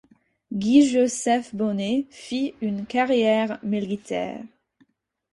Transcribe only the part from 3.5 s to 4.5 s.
militaire.